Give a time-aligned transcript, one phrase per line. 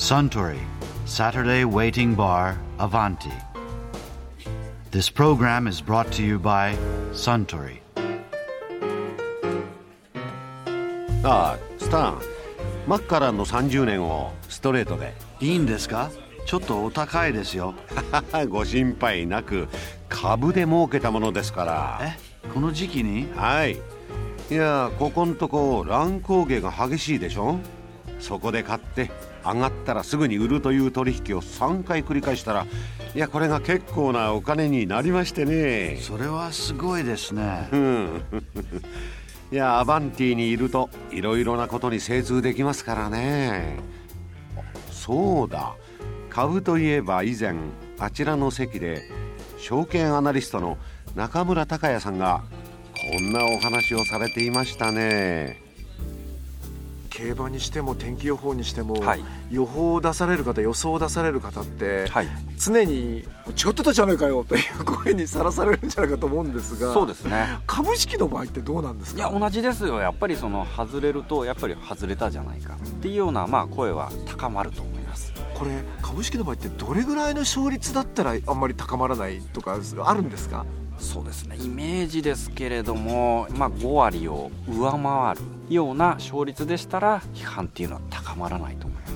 [0.00, 0.58] Suntory
[1.04, 3.30] Saturday Waiting Bar Avanti.
[4.90, 6.74] This program is brought to you by
[7.12, 7.80] Suntory.
[11.22, 12.20] ああスタン
[12.88, 16.10] マッカランの30年をストレートでいいんですか?
[16.46, 17.74] ちょっとお高いですよ。
[18.48, 19.68] ご心配なく
[20.08, 23.76] 株で儲けたものですからえこの時期にはい
[24.50, 27.58] いやここんとこ乱高下が激しいでしょ
[28.18, 29.10] そこで買って
[29.44, 32.66] 上がったらすぐに売るという取引を3回繰り返したら
[33.14, 35.98] いやこれが結構なお金になりましてね。
[36.00, 37.68] それはすごいですね。
[37.72, 38.22] うん。
[39.52, 43.78] いやアバンティにいるといろいろなことに精通できますからね。
[44.90, 45.74] そうだ。
[46.28, 47.54] 株といえば以前
[47.98, 49.02] あちらの席で
[49.58, 50.78] 証券アナリストの
[51.16, 52.42] 中村隆也さんが
[52.94, 55.69] こんなお話をされていましたね
[57.10, 59.24] 競馬にしても天気予報にしても、はい。
[59.50, 62.28] 予報を出される方予想を出される方って、はい。
[62.56, 67.58] 常に違ってたじゃないかよという声にさらされるんじゃないかと思うんですがそうですね。
[67.66, 69.28] 株式の場合ってどうなんですか？
[69.28, 69.98] いや同じですよ。
[69.98, 75.32] やっぱりその外れるとやっぱり外れたじゃないかっていうようなまあ声は高まると思います。
[75.54, 80.64] これ株式の場合ってどれぐらいの勝率だったらあんまり高まらないとかあるんですか？
[80.98, 81.56] そうですね。
[81.58, 89.10] イメージですけれども、まあ、5割を上回るような勝率でしたら批判っていうのは高まらないと思います。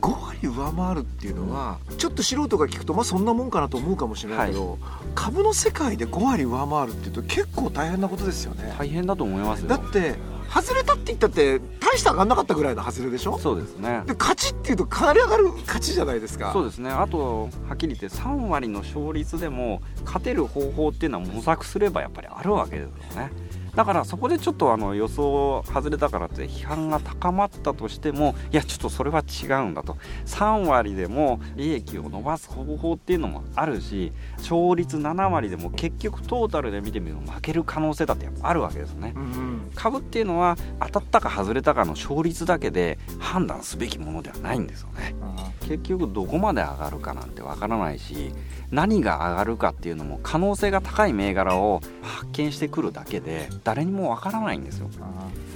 [0.00, 4.78] 5割上回るっていうのはちょっと素人が聞くとまあそんなもんかなと思うかもしれないけど、
[5.14, 8.74] 株の世界で5割上回るっていうと結構大変なことですよね。
[8.78, 9.68] 大変だと思いますよ。
[9.68, 10.16] だって
[10.52, 13.38] 外れたって言ったって大して上がんなかったぐらいの外れでしょ？
[13.38, 14.02] そうですね。
[14.06, 16.52] で勝ちっていうとかなり上がる勝ちじゃないですか。
[16.52, 16.90] そうですね。
[16.90, 23.30] あとはっきり言って3割の勝率でも勝てる方法っていうのは模索すればやっぱりあるわけですよね
[23.74, 29.96] だからそこでちょっとあの予想外れたからって批判が高まったとしてもいやちょっとそれは違うんだと。
[30.26, 39.12] 3割でも利益を伸ばす方法っていうのもあるし勝率7割でも結局トータルで見てみると負ける可能性だってやっぱあるわけですね。
[39.16, 39.70] うんうん。
[39.74, 45.14] 株っていうのは当たったか外れたかの勝率だけで判断すべきものではないんですよね。
[45.60, 48.32] 結局どこまで上がるかなんてわからないし
[48.70, 54.88] 何が上がるかっていうのも可能性が高い銘柄を発見してくるだけで誰にもわからないんですよ。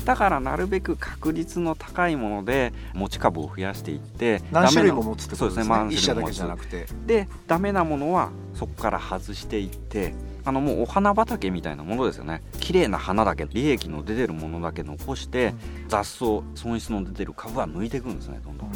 [0.05, 5.65] だからなるべく確率の高いもので持ち株を増やしていって何種類も持つってことですね。
[5.65, 6.87] そうですね一社だけじゃなくて。
[7.07, 10.15] でダメなものはそこから外していって
[10.45, 12.43] あのもうお花畑みたいなものですよね。
[12.59, 15.55] 綺麗な花だけ利益の出てるものだけ残して
[15.89, 18.71] 雑草損失の出てる株は抜いていくんですねどんどん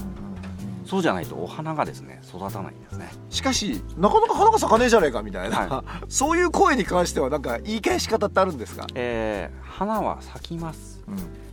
[0.93, 3.11] そうじゃないとお花がですね育たないんですね。
[3.31, 11.01] しかしなかなか花が咲かねえじゃねえかみたいな、は そういう声に関してはなんか言い返し方ってあるんですか、えー花は咲きます。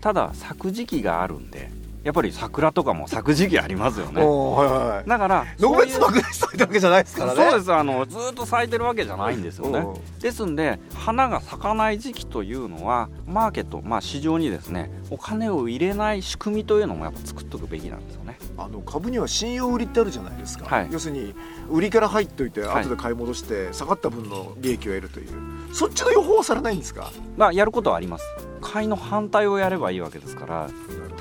[0.02, 1.72] ただ咲く時期があるんで
[2.04, 4.24] やっぱり桜とかも咲く時期ありますよね。
[4.24, 5.10] はいはいはい。
[5.10, 7.44] だから特別爆裂されたわけじゃないですからね。
[7.50, 7.74] そうです。
[7.74, 9.80] あのずっと咲いてるわけじゃないんですよね。
[9.80, 10.20] うん。
[10.20, 18.38] ですんで花が咲かない時期というのはマーケット、まあ、市場にですねお金を入れない仕組みというのもやっぱ作っておくべきなんですよね。
[18.58, 20.88] あの株には信用売りってあるじゃないですか、はい。
[20.92, 21.34] 要するに
[21.70, 22.84] 売りから入っといてはい。
[22.84, 25.30] 後で買い戻して下がった分の利益を得るという、
[25.74, 27.12] そっちの予報はされないんですか？
[27.36, 28.26] まあやることはあります。
[28.62, 30.70] 買いの反対をやればいいわけですから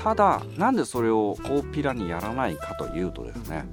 [0.01, 3.65] ただなんでそれを大っぴらにやらないかというとですね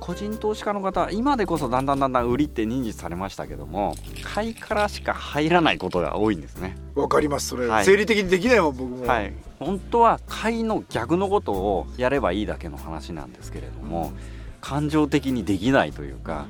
[0.00, 3.94] 個人投資家の方今でこそだんだんだんだん売りって認知されましたけども
[4.24, 6.76] 買いからしか入らないことが多いんですね。
[6.94, 7.48] わかります。
[7.48, 7.84] それ、はい。
[7.84, 14.12] 生理的にできないわ僕も、はい、本当は買いの逆のことをやればいいだけの話なんですけれども
[14.62, 16.46] 感情的にできないというか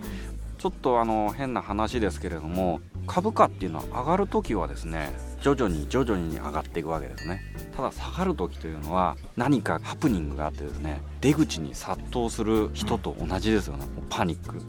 [0.58, 7.42] ちょっとあの変な話ですけれども株価っていうのは上がる時はですね徐々に徐々に上がっていくわけですね。
[7.76, 13.86] ただ下がる時というのは何かハプニングがあってですね出口に殺到する人と同じですよね。
[13.86, 14.60] もうパニック。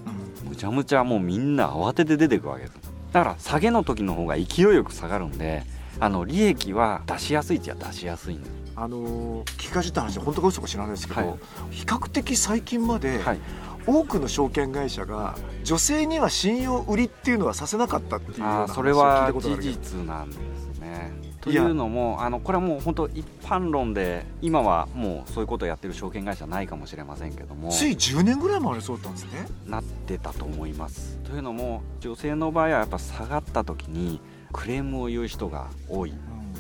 [0.48, 2.74] むちゃむちゃもうみんな慌てて出てくわけです。
[3.12, 5.64] だから下げの時の方が勢いよく下がるんで
[6.00, 8.52] あの利益は出しやすいっちゃ出しやすいんです。
[8.76, 11.40] あのー聞かせた話本当か嘘か知らないですけど、はい。
[11.72, 13.40] 比較的最近まで、はい。
[13.88, 20.71] 多くの証券会社が女性には信用売りっていうのはさせなかったっていうそれは事実なんですね。
[21.42, 31.18] というのもあのこれはもう本当一般論で今はもうそういうことをやってる証券会社ないかもしれませんけどもつい10年ぐらい前にそうだったんですねなってたと思います。
[31.24, 34.22] というのも女性の場合はやっぱ下がった時に
[34.54, 36.14] クレームを言う人が多い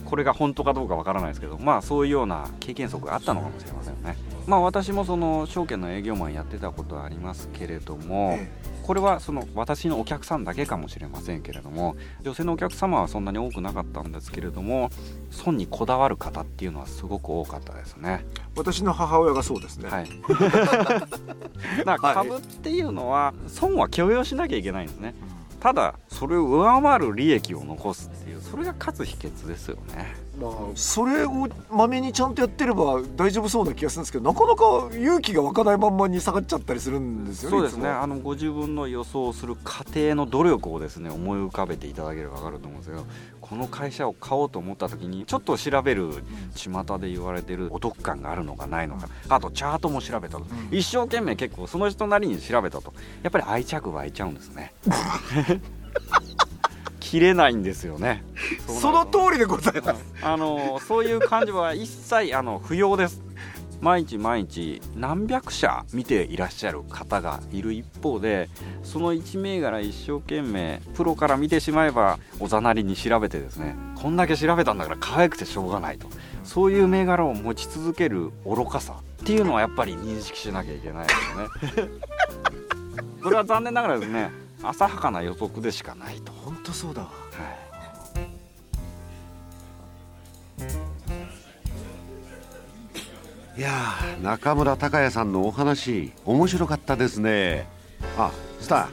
[0.05, 4.17] これが本当かどうかわからないですけどまあそういうような経験則があったのかもしれませんよね。
[4.47, 8.49] まあ私もその証券の営業マンやってたことはありますけれども、え
[8.83, 14.89] これはその私のお客さんだけかもしれませんけれども女性のお客様はそんなに多くなかったんですけれども
[15.29, 18.25] 損にこだわる方っていうのはすごく多かったですね。
[18.55, 20.09] 私の母親がそうですね、はい、
[21.85, 25.15] だから株っていうのは損は許容しなきゃいけないんですね。
[25.61, 30.15] ただそれを上回る利益を残すっていうそれが勝つ秘訣ですよね。
[30.39, 37.57] まあ、それをまめにちゃんとやってれば大丈夫そうな気がするんですけどなかなか勇気が湧かないまんまに下がっちゃったりするんですよね。
[37.57, 43.05] そうですねあのご自分の予想する過程の努力をですね思い浮かべていただければ分かると思うんですけど
[43.41, 46.23] この会社を買おうと思った時にちょっと調べる
[46.55, 52.93] 巷で言われてるお得感があるのかないのかあとチャートも調べたと、うん、一生懸命結構その人なりに調べたと
[53.23, 54.71] やっぱり愛着湧いちゃうんですね。
[56.99, 58.23] 切れないんですよね。
[58.67, 60.03] その通りでございます。
[60.21, 63.21] あのそういう感じは一切あの不要です。
[63.81, 68.47] 毎日毎日何百社見ていらっしゃる方がいる一方で
[68.83, 76.07] その1銘柄一生懸命プロから見てしまえばおざなりに調べてですねこんだけ調べたんだから可愛くてしょうがないと。
[76.43, 81.13] そういう銘柄を持ち続ける愚かさっていうのはやっぱり認識しなきゃいけないで
[81.73, 81.89] すね。
[83.23, 84.31] これは残念ながらですね
[84.63, 86.31] 浅はかな予測でしかないと。
[86.31, 87.13] 本当そうだわ、は
[93.57, 93.71] い、いや
[94.21, 97.67] 中村孝也さんのお話面白かったですね。
[98.17, 98.89] あスター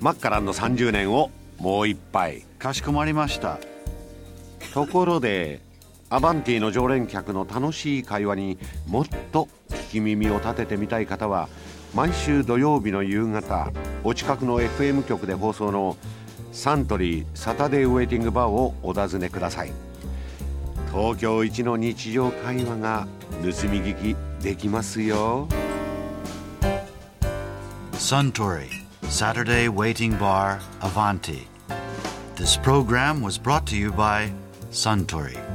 [0.00, 2.42] マッカランの30年をもう一杯。
[2.58, 3.58] かしこまりました。
[4.72, 5.60] ところで
[6.10, 11.48] アバンティの常連客の楽しい会話にもっと聞き耳を立ててみたい方は
[11.94, 13.70] 毎週土曜日の夕方
[14.02, 15.96] お近くの FM 局で放送の
[16.50, 19.72] サントリーサタデーウェイティングバーをお尋ねください。
[20.92, 23.06] 東京一の日常会話が
[23.42, 23.52] 盗み
[23.82, 25.46] 聞きできますよ。
[27.92, 28.68] サントリー
[29.08, 31.46] サタデーウェイティングバーアヴァンティ
[32.34, 34.32] This program was brought to you by
[34.72, 35.53] サントリー